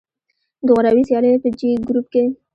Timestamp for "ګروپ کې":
1.87-2.23